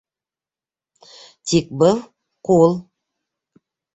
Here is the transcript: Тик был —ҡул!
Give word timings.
Тик 1.51 1.69
был 1.83 2.01
—ҡул! 2.49 2.75